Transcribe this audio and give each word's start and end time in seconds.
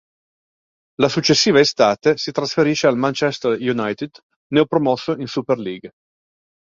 La 1.03 1.09
successiva 1.09 1.59
estate 1.59 2.17
si 2.17 2.31
trasferisce 2.31 2.87
al 2.87 2.97
Manchester 2.97 3.51
United 3.51 4.09
neopromosso 4.49 5.15
in 5.15 5.27
Super 5.27 5.59
League. 5.59 5.91